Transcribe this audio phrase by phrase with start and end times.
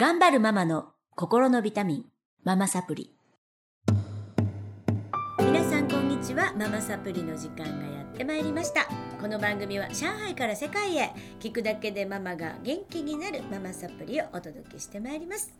[0.00, 2.04] 頑張るママの心のビタミン、
[2.44, 3.16] ママサプリ。
[5.40, 6.54] 皆さんこんにちは。
[6.56, 8.86] ママサプリの時間がやってまいりました。
[9.20, 15.52] この番組は上海から世界へ聞くだけでママが元気になるママサプリをお届けしてまいります。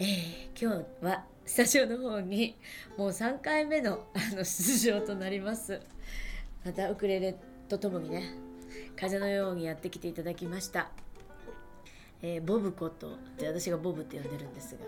[0.00, 2.56] えー、今日はスタジオの方に
[2.98, 5.80] もう3回目のあの出場となります。
[6.64, 7.36] またウクレレ
[7.68, 8.34] とともにね、
[8.96, 10.90] 風のようにやってきていただきました。
[12.22, 14.80] えーボブことで私がボブって呼んでるんですが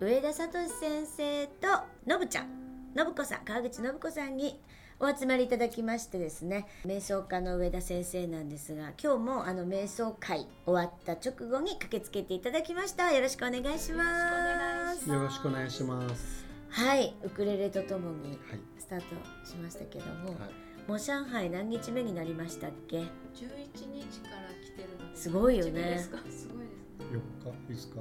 [0.00, 1.68] 上田聡先生と
[2.06, 2.48] のぶちゃん。
[2.94, 4.60] のぶこさん川口のぶこさんに
[5.00, 13.12] お集まりいただきましてですね瞑想家の上田先生なんですが今日もあの瞑想会終わった直後に駆けつけていただきました。
[13.12, 15.08] よろしくお願いします。
[15.08, 16.44] よろしくお願いします。
[16.68, 18.38] はいウクレレとともにはい。
[18.78, 19.04] スタート
[19.44, 20.88] しましたけども、はい。
[20.88, 25.10] もう上海何日目になりましたっけ？11日から来てるの。
[25.10, 25.98] ですごいよね。
[25.98, 26.10] す
[26.48, 26.63] ごい
[27.10, 27.24] です
[27.68, 28.00] 四日、いつか。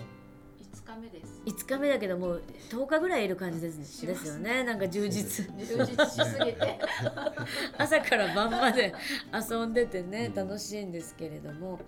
[0.85, 1.41] 5日目です。
[1.45, 4.23] 5日目だけどもう10日ぐらいいる感じですします。
[4.23, 4.63] ですよね。
[4.63, 5.45] なんか充実。
[5.57, 6.79] 充実しすぎて。
[7.77, 8.93] 朝から晩まで
[9.33, 11.79] 遊んでてね楽しいんですけれども。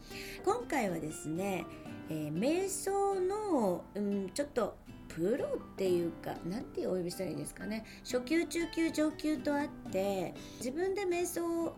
[0.44, 1.66] 今回はですね、
[2.09, 7.86] えー瞑想の、うん、ちょっとプロっていうかなんてお呼びしたらいいですかね。
[8.03, 11.75] 初級中級上級とあって自分で瞑想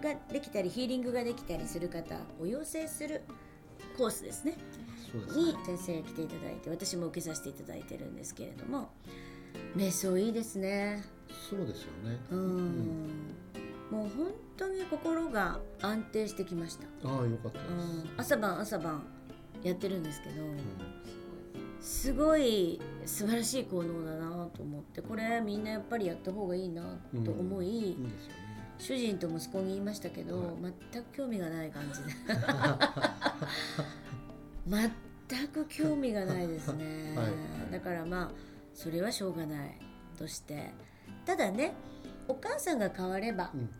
[0.00, 3.22] ができたりヒーリングができたりする方を養成する
[3.96, 4.56] コースですね
[5.12, 5.58] ですにね。
[5.64, 8.90] 先生来ていただいて私も受けさせていただいてるんですけれども
[9.76, 11.04] 瞑想いいですね。
[11.50, 12.18] そうですよね。
[12.30, 13.34] うん
[13.90, 19.04] もう本当に心が安定してきました、ああ、よかったでうん、朝晩朝晩
[19.62, 20.34] やってるんですけど、
[21.80, 22.06] す。
[22.06, 28.43] すごい素晴らしい効能だなと思ってこれみんなやっぱりやった方がいいなと思い、うんいいですよね。
[28.78, 30.48] 主人と息子に言いましたけど、はい。
[30.92, 32.10] 全く興味がない感じで。
[35.28, 37.24] 全く興味がないですね、は
[37.68, 37.72] い。
[37.72, 38.30] だからまあ
[38.74, 39.78] それはしょうがない
[40.18, 40.72] として。
[41.24, 41.72] ただね
[42.28, 43.70] お母さんが変わればうん。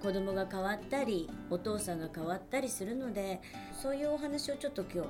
[0.00, 3.40] 子供が変わったりお父さんが変わったりするので
[3.72, 5.08] そういうお話をちょっと今日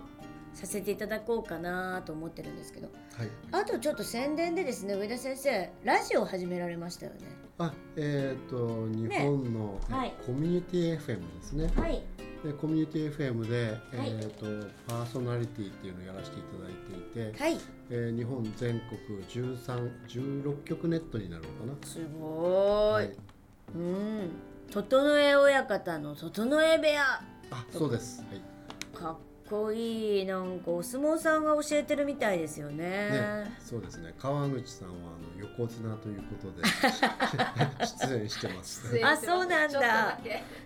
[0.58, 3.28] させていただこうかなと思ってるんですけどはい。
[3.52, 7.18] あとちょっと宣伝でですね上田先生ラジオを始められましたよね
[7.58, 11.70] あ、えっ、と、日本の、えはいコミュニティ FM ですね。
[11.76, 12.02] はい
[12.44, 14.46] で、コミュニティ FM で、えっ、と、
[14.86, 17.42] パーソナリティっていうのをやらせていただいていて。
[17.42, 17.58] はい
[17.90, 21.86] えー日本全国十三、十六局ネットになるのかな。
[21.86, 23.16] すごーい、はい。
[23.74, 24.30] うん
[24.70, 27.02] 整え親方の整え部屋
[27.50, 28.22] あ、そうです。
[28.30, 28.96] はい。
[28.96, 29.16] かっ
[29.48, 30.26] こいい。
[30.26, 33.10] なんかお相撲さんが教えてるみたいですよね。
[33.10, 34.14] ね、そうですね。
[34.18, 36.62] 川口さんはあの横綱ということで
[38.08, 39.00] 出演してます。
[39.04, 40.18] あそうなんだ。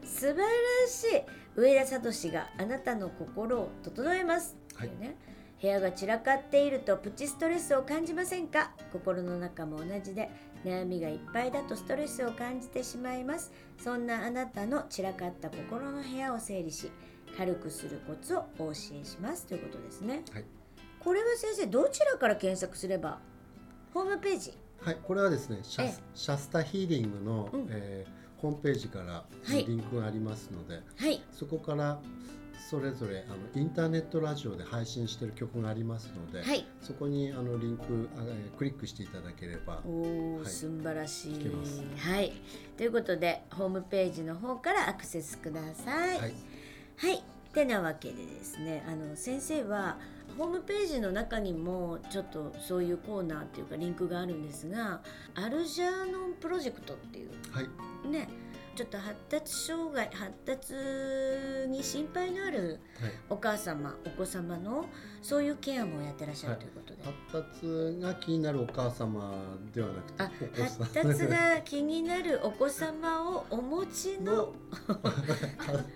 [0.04, 0.44] 素晴ら
[0.88, 1.22] しい。
[1.54, 4.88] 上田聡があなたの心を整えます、はい。
[4.88, 5.16] っていうね。
[5.60, 8.72] 部屋が散らかっているとプチストレスを感じませんか？
[8.92, 10.28] 心の中も同じで
[10.64, 13.52] 悩みがいっぱいだとストレスを感じてしまいます。
[13.78, 16.90] そんなあなたの散らかった心の部屋を整理し
[17.36, 19.46] 軽くするコツをお教えします。
[19.46, 20.44] ということですね、はい。
[21.00, 23.18] これは先生どちらから検索すれば
[23.92, 24.58] ホームページ？
[24.80, 27.66] はい、これはですね、シャシャスタヒーリングの、うん。
[27.70, 29.24] えーホームページからは
[29.54, 29.64] い。
[29.64, 31.22] リンクがありますので、はい。
[31.30, 32.00] そこから
[32.70, 36.66] それぞれあのインターネットラジオで配信している曲がありますので、はい。
[36.80, 40.46] そこにあのリンクあえークリックしていただければ、おー、はい。
[40.46, 41.34] 素晴らしい。
[41.98, 42.32] はい。
[42.76, 46.18] ということでホームページの方からアクセスください。
[46.18, 46.34] はい、
[46.96, 47.24] はい。
[47.52, 49.98] てなわけでですねあの先生は
[50.38, 55.00] ホームページの中にもちょっとそういうコーナーっていうかリンクがあるんですが
[55.34, 58.28] アルジャーノンプロジェクトっていうはい、ね
[58.74, 60.74] ちょっと発達障害発達
[61.68, 64.86] に心配のあるはい、お母様お子様の
[65.20, 69.34] そういうケアもやってらっしゃるということで、発達が気になるお母様
[69.74, 74.54] ではなくてあ発達が気になるお子様をお持ちの の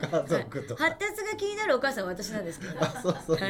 [0.01, 0.77] 家族と。
[0.77, 2.73] か、 発達が気になるお母さんは私なんですけど。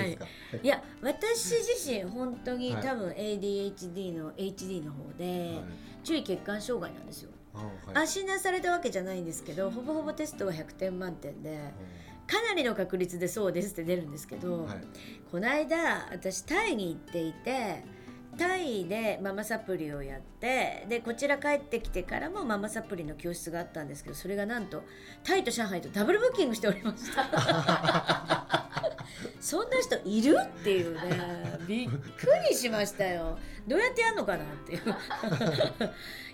[0.05, 0.19] い。
[0.63, 2.83] いや私自身本当にはい。
[2.83, 5.65] 多分 ADHD の HD の方ではい。
[6.05, 7.31] 注意欠陥障害なんですよ。
[7.57, 8.05] あはい。
[8.05, 11.59] あ診断されたわけじゃないんですけどほぼほぼテストは100点満点で
[12.27, 14.79] かなりの確率でそうですって出るんですけど、はい。
[15.31, 17.85] この間私タイに行っていて
[18.37, 24.83] タイでママサプリをやってでこちら帰ってきてからもママサプリの教室があったんですけどそれがなんと
[25.25, 28.67] タイと上海とダブルブッキングしておりました。
[29.41, 31.57] そんな人いるっていうね。
[31.67, 31.99] びっく
[32.51, 33.39] りしましたよ。
[33.67, 34.81] どうやってやるのかなっていう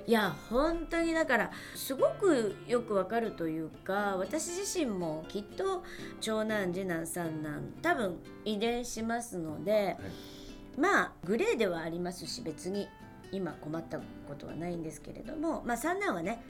[0.07, 5.85] いや本当にだからすごくよくわかるというか私自身もきっと
[6.21, 9.97] 長男次男三男多分遺伝しますので、
[10.77, 12.89] まあグレーではありますし別に
[13.31, 16.43] 今困ったことはないんですけれどもまあ三男はね、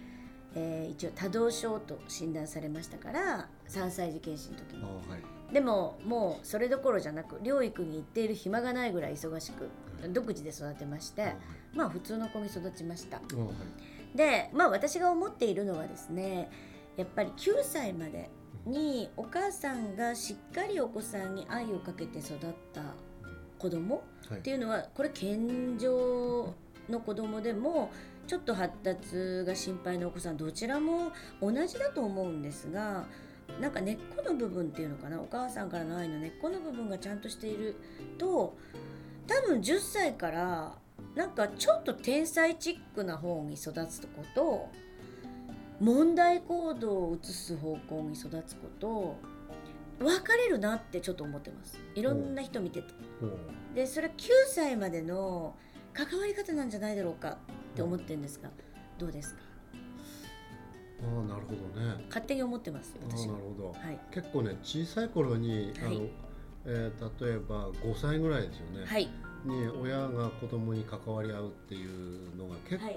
[0.55, 4.83] えー一応多動症と診断されましたから3歳児検診の時に。
[4.83, 5.55] あはい。
[5.55, 9.69] でももうそれどころじゃなく療育に行っている暇がないぐらい忙しく
[10.11, 11.35] 独自で育てまして
[11.75, 13.21] まあ普通の子に育ちました。
[14.15, 16.51] でまあ私が思っているのはですね
[16.97, 18.29] やっぱり9歳まで
[18.67, 22.39] にお母さんがしっかりお子さんに愛をかけて育っ
[22.73, 22.83] た
[23.59, 24.39] 子供はい。
[24.41, 26.53] っていうのはこれ健常
[26.89, 27.91] の子供でも
[28.27, 33.07] ちょっと発達が心配なお子さんどちらも同じだと思うんですが
[33.61, 35.21] なんか根っこの部分っていうのかな。
[35.21, 37.77] お母さんからの愛の根っこの部分がちゃんとしている
[38.19, 38.57] と
[39.27, 40.75] 多分10歳から
[41.15, 44.69] なんかちょっと天才チックな方に育つこと
[45.81, 49.17] 問題行動を移す方向に育つこと
[49.99, 51.79] 分かれるなってちょっと思ってます。
[51.95, 52.89] いろんな人見てて。
[53.75, 55.55] でそれ9歳までの
[55.93, 57.37] 関わり方なんじゃないだろうかっ
[57.77, 58.51] て思ってるんですが
[58.99, 59.41] どうですか？
[61.05, 62.05] ああなるほどね。
[62.09, 63.35] 勝手に思ってますああ私は。
[63.35, 63.69] なるほど。
[63.73, 63.99] はい。
[64.13, 66.11] 結構ね小さい頃にあの、はい
[66.65, 69.09] えー例えば5歳ぐらいですよね、はい。
[69.45, 72.95] に親が子供に関わり合うっていうのが結構、はい。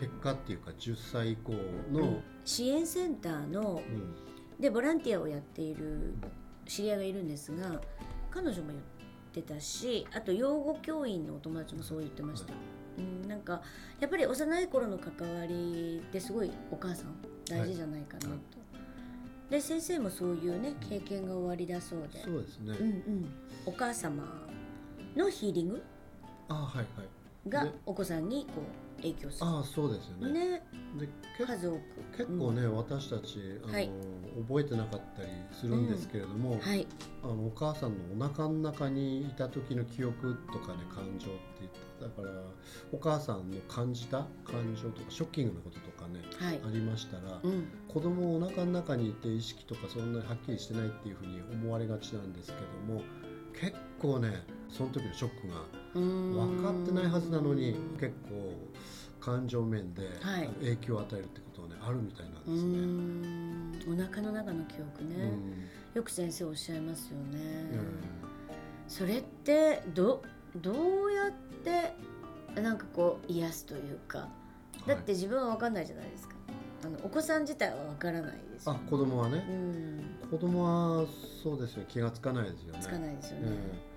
[0.00, 1.52] 結果っていうか10歳以降
[1.92, 4.30] の、支援センターのうん。
[4.60, 6.14] でボランティアをやっている
[6.66, 7.80] 知り合いがいるんですが
[8.30, 8.80] 彼女も言っ
[9.32, 12.52] てたしあと養護教員のお友達もそう言ってました、
[12.98, 13.62] うん、なんか
[14.00, 17.16] やっぱり幼い頃の関わりってすごいお母さん
[17.48, 18.59] 大事じゃないかなと、はい
[19.50, 22.22] で先生もそういうね経験が終わりだそうで。
[22.22, 23.28] そうですね、うんうん、
[23.66, 24.22] お母様
[25.16, 25.82] のヒーリング
[26.48, 27.48] ああはいはい。
[27.48, 29.46] がでお子さんにこう影響する。
[29.46, 30.32] ああそうですよね。
[30.32, 30.62] ね、
[30.98, 31.08] で
[31.38, 31.80] け数多く。
[32.16, 33.90] 結構ね、私たちあの、はい。
[34.48, 36.58] 覚えてなかったりするんですけれども、うん。
[36.60, 36.86] はい、
[37.22, 42.42] あのお母さんのお腹の中にいた時の記憶とかね感情って言っただから
[42.92, 46.60] お母さんの感じた感情とかショッキングなこととかねはい。
[46.64, 52.52] あ、りましたら、うん、子供お腹の中にいて意識とかそんなにはっきりしてないっていうふうに思われがちなんですけ
[52.88, 53.02] ども
[53.60, 55.54] 結構ねその時のショックが
[55.94, 58.54] 分かってないはずなのに結構
[59.20, 60.48] 感情面ではい。
[60.60, 63.94] 影響を与えるってことはねあるみたいなんうですね。
[63.96, 65.68] ん、お腹の中の記憶ね、うん。
[65.94, 67.38] よく先生おっしゃいますよね。
[67.72, 68.00] うん。
[68.88, 70.22] それってど
[70.56, 71.32] どうやっ
[71.64, 71.94] て
[72.60, 74.28] なんかこう癒すというか、
[74.86, 76.34] だって自分は分かんないじゃないですか。
[76.84, 79.44] あのお子さん自体は分からないですよあ子供はね。
[79.48, 80.64] うん、子供
[81.00, 81.06] は
[81.42, 81.84] そうですよ。
[81.88, 82.78] 気がつかないですよね。
[82.80, 83.48] つかないですよね。
[83.48, 83.89] うん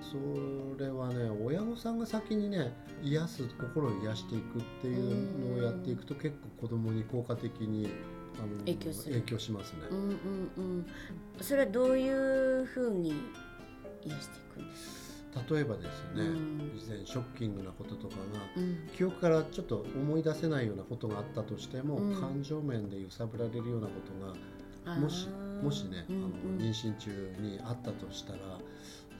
[0.00, 2.72] それはね親御さんが先にね
[3.02, 7.90] 癒す心を癒していくっていうのをやっていくと結構子供に効果的に
[8.38, 9.14] あの影響する。
[9.16, 9.78] 影響しますね。
[9.90, 10.10] うんうん
[10.56, 10.86] うん。
[11.40, 13.14] それはどういうふうに
[14.04, 15.42] 癒していくんですか。
[15.54, 16.72] 例えばですね、うん。
[16.76, 18.22] 以前ショッキングなこととかが
[18.56, 18.88] うん。
[18.96, 22.20] 記憶からちょっと思い出せないようなことがあったとしても、うん。
[22.20, 23.92] 感情面で揺さぶられるようなこ
[24.84, 25.28] とがもし
[25.62, 26.24] もしね、うんうん。
[26.24, 27.10] あの妊娠中
[27.40, 28.38] にあったとしたら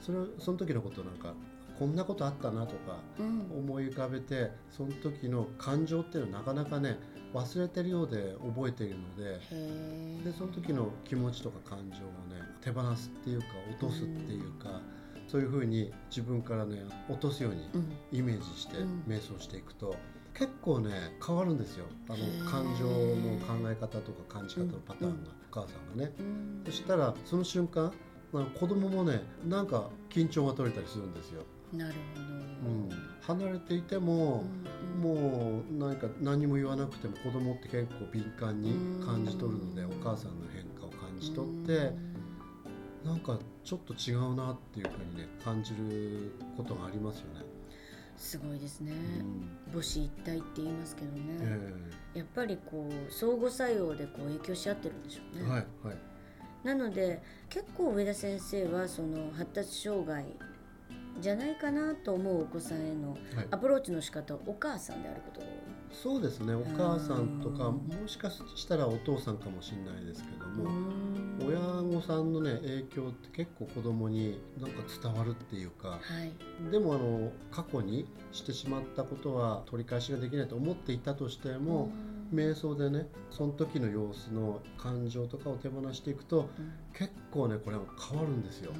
[0.07, 1.33] それをその時のことなんか
[1.77, 3.41] こんなことあったなとかうん。
[3.51, 6.97] 思い浮かべてその時の感情っていうのはなかなかね
[7.33, 9.23] 忘れてるようで覚えているので
[10.23, 11.99] でその時の気持ちとか感情を
[12.33, 14.81] ね手放すっていうか落とすっていうか、
[15.27, 17.91] そういうふうに自分からね落とすようにうん。
[18.13, 19.03] イメージしてうん。
[19.05, 19.95] 瞑想していくと、
[20.33, 21.85] 結構ね変わるんですよ。
[22.09, 25.25] あの感情の考え方とか感じ方のパターンが、うん。
[25.25, 26.13] お母さんがね。
[26.17, 27.91] うんそしたらその瞬間
[28.31, 31.43] 子供もねなんか緊張が取れたりするんですよ。
[31.73, 31.93] なる
[32.63, 38.73] ほうんど。、離れていても、うんもう何か何も言わなくても子供って結構敏感に
[39.05, 41.91] 感じ取るのでうんお母さんの変化を感じ取って
[43.05, 47.41] なんかちょっと違うなっていうふうにね感じることがありますよね。
[48.17, 48.91] すごいですね。
[48.91, 51.73] うん母子一体って言いますけどね、え
[52.15, 55.43] やっぱりこう相互作用でこう影響し合ってるんでしょうね。
[55.45, 55.97] えはいはい
[56.67, 60.25] なので結構上田先生はその発達障害
[61.21, 63.19] じゃないかなと思うお子さんへのはい
[63.51, 65.53] アプローチの仕方はお母さんであることが多い。
[65.93, 70.65] そうですねお母さんとかうんもしかしたらお父さんかもしれないですけども。
[70.65, 76.71] うん親御さんのね影響って結構子供になんか伝わるっていうかはい。
[76.71, 81.91] でもあの過去にしてしまったことは取り返しができないと思っていたとしても、
[82.33, 86.73] 瞑想でねその時の様子の感情とかを手放していくとうん。
[86.93, 88.71] 結構ねこれは変わるんですよ。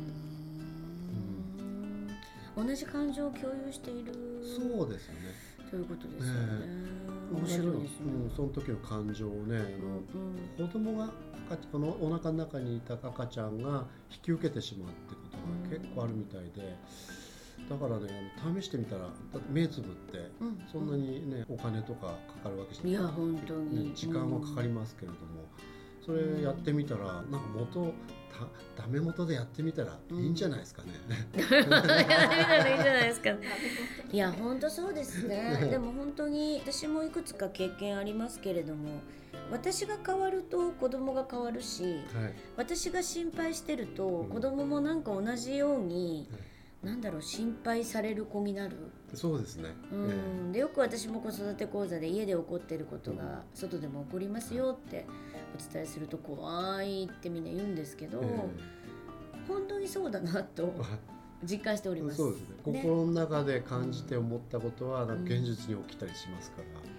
[2.58, 2.68] うん。
[2.68, 4.14] 同じ感情を共有している。
[4.44, 5.20] そうですよね。
[5.70, 6.98] ということですよね。
[7.32, 8.06] 面同じの白いですね。
[8.08, 11.10] うん、その時の感情をねあうんの子供が
[11.50, 16.76] 赤このお腹の中にいた赤ちゃんが引き受けてしまうってことが結構あるみたいで
[17.70, 19.10] だからねあの試してみたら
[19.50, 20.48] 目つぶってうん。
[20.48, 22.92] うんそんなにねお金とかかかるわけじゃない。
[22.92, 25.20] いや本当に、ね、時間はかかりますけれども、
[26.06, 27.94] それやってみたらなんか元
[28.76, 30.90] たダメ元でやってみたらいいんじゃないですかね。
[34.12, 35.68] いや本当そうですね。
[35.72, 39.00] でも本当に私もいくつか経験ありますけれども、
[39.52, 42.04] 私が変わると子供が変わるし、はい。
[42.56, 44.30] 私が心配してるとうん。
[44.30, 46.30] 子供もなんか同じように、
[46.84, 48.76] なんだろう心配される子になる？
[49.14, 49.70] そうですね。
[49.92, 55.06] うん、でよく私も子育て講座で家で起こってることが外でも起こりますよって
[55.56, 58.78] お伝えすると怖いってみんな言うんですけど、ええ
[59.48, 60.74] 本当にそうだなと
[61.44, 62.18] 実感しております。
[62.18, 62.74] そうですね。
[62.74, 66.64] ね心の中で感じて思ったことは現実に起きたりしますから。
[66.64, 66.97] いやー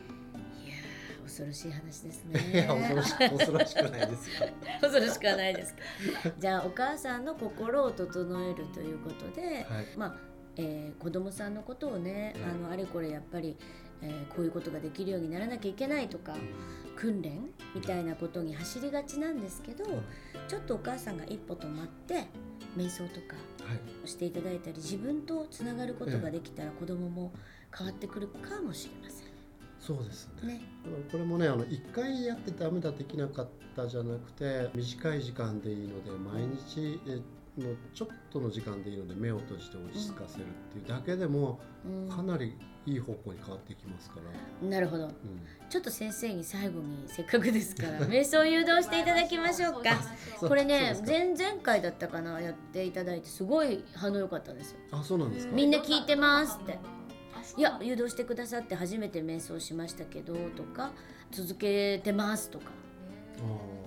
[1.43, 2.67] 恐ろしい話ですいね。
[2.67, 4.49] や 恐ろし恐ろしくないですよ。
[4.81, 5.81] 恐ろしくはないですか。
[6.39, 9.87] じゃあお母さんの心を整えるということで、はい。
[9.97, 10.17] まあ、
[10.57, 13.57] えー子供さんのことをね、はいあのあれこれやっぱり、
[14.03, 16.35] えーこういうことができるようにならなきゃいけないとか
[16.97, 19.85] 訓練みたいなことに走りがちなんですけど、
[20.49, 22.25] ちょっとお母さんが一歩止まって
[22.77, 24.09] 瞑想とかはい。
[24.09, 27.33] していただいたり自分とつながることができたら子供も
[27.77, 29.28] 変わってくるかもしれませ
[29.81, 30.53] そうですね。
[30.53, 30.61] んね。
[31.11, 37.21] これもねあの一回やってダメだできなかったじゃなくて短い時間でいいので毎日え
[37.61, 42.57] のちょっとの時間でいいので目を閉じて落ち着かせるっていうだけでもうんかなり
[42.87, 44.17] いい方向に変わっていきますか
[44.63, 44.69] ら。
[44.69, 45.05] なるほど。
[45.05, 45.13] うん
[45.69, 49.91] ちょっと先生に最後にせっかくですから 瞑想誘導していただきましょうか。
[50.41, 54.79] これね前々回だったかなやっていただいてすごい反応良かったんですよ。
[54.93, 55.53] あそうなんですか。
[55.55, 56.79] みんな聞いてますって
[57.57, 60.93] いや誘導してくださって初めて瞑想しましたけどとか
[61.31, 62.67] 続けてますとか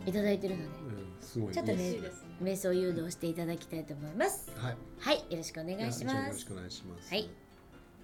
[0.05, 1.97] いただいてるのでうんすごいちょっとねね
[2.41, 4.51] 瞑想誘導していただきたいと思います。
[4.57, 4.77] はい。
[4.99, 6.17] はいよろしくお願いします。
[6.17, 7.09] よろしくお願いします。
[7.09, 7.29] はい。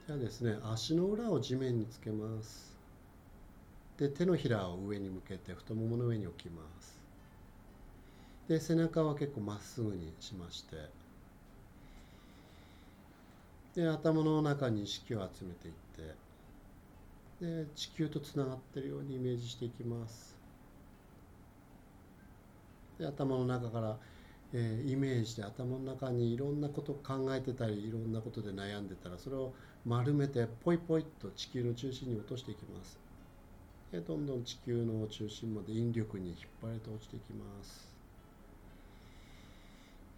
[0.08, 2.78] じゃあですね、足の裏を地面につけます。
[3.98, 6.98] で、手のひらを上に向けて太ももの上に置きます。
[8.48, 10.76] で、背中は結構まっすぐにしまして、
[13.78, 16.20] で、頭の中に意識を集めていって、
[17.40, 20.40] で、地球とつながってるようにイメージしていきます。
[22.98, 24.00] で、頭の中から
[24.54, 29.56] えーイメージで頭の中にいろんなこと考えてたりいろんなことで悩んでたらそれを
[29.86, 33.00] 丸めてポイポイっと地球の中心に落としていきます
[33.92, 37.87] でどんどん地球の中心まで引力に引っ張れて落ちていきます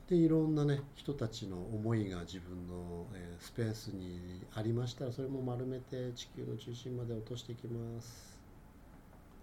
[0.09, 8.37] でいろんなね人たちの思いが自分の、えースペースにありましたらそれも丸めて地球の中心まで落としていきます。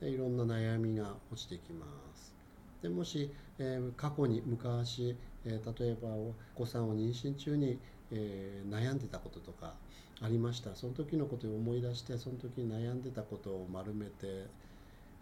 [0.00, 2.34] でいろんな悩みが落ちていきます。
[2.82, 7.80] でもし、えー過去に昔、えー例えばお子さんを妊娠中に、
[8.10, 9.78] えー悩んでたこととか
[10.20, 14.46] ありましたその時のことを思い出してその時に悩んでたことを丸めて、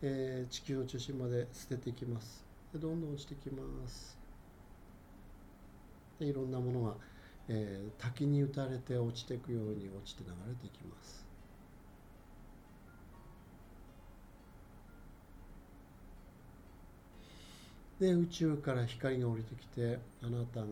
[0.03, 2.47] え地球の中心まで捨てていきます。
[2.73, 4.24] でどんどん落ちてきます。
[6.19, 6.97] でいろんなものが、
[7.49, 11.25] えー滝に打たれて落ちていくように落ちて流れていきます。
[17.99, 20.67] で宇宙から光が降りてきてあなたが、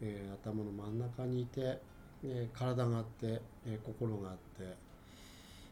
[0.00, 1.78] えー頭の真ん中にいて、
[2.22, 4.76] えー体があって、えー心があって、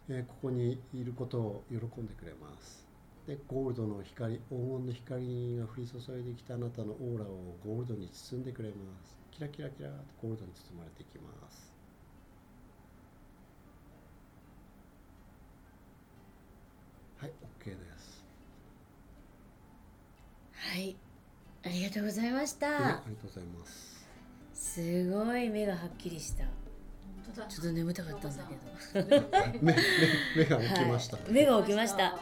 [0.09, 2.82] えーここにいることを喜んでくれます。
[3.27, 8.75] でゴールドの光黄金の光が降り注いできたあなたのオーラをゴールドに包んでくれま
[9.05, 9.17] す。
[9.31, 11.73] キラキラキラとゴールドに包まれていきます。
[17.17, 18.25] はい OK です。
[20.53, 20.97] はい。
[21.65, 23.03] ありがとうございましはいあた。
[23.09, 24.09] りがとうございます。
[24.55, 26.62] すごい目がはっきりした。
[27.33, 29.09] ちょっと眠たかったんだけど。
[29.61, 29.79] 目目
[30.37, 31.33] 目が起きました、はい。
[31.33, 32.19] 目が起きました。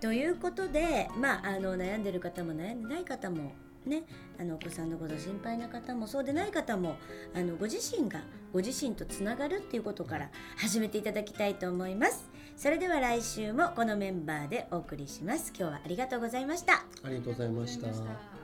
[0.00, 3.52] ということで、まあ、あの悩んでる方も悩んでない方も
[3.86, 4.04] ね
[4.38, 6.96] あのお子さんのこと心配な方もそうでない方も
[7.34, 8.20] あのご自身が
[8.52, 12.28] ご自身とつながるっていうことから始めていただきたいと思います。
[12.56, 15.52] それでは来週もこのメンバーでお送りします。
[15.56, 16.84] 今日はありがとうございました。
[17.02, 17.86] ありがとうございました。
[17.86, 18.39] ありがとうございました